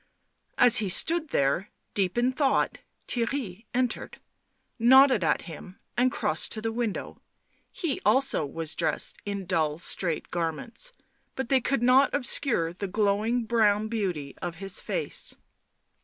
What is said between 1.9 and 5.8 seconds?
deep in thought, Theirry entered, nodded at him